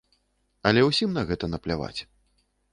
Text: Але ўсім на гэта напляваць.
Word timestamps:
Але 0.69 0.81
ўсім 0.85 1.13
на 1.19 1.23
гэта 1.33 1.45
напляваць. 1.53 1.97